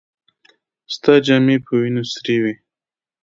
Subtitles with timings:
[0.93, 2.53] ستا جامې په وينو سرې وې.